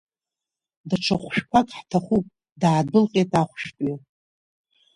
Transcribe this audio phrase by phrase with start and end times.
[0.89, 2.25] Даҽа хәшәқәак ҳҭахуп,
[2.61, 3.93] даадәылҟьеит ахәшәтәҩы.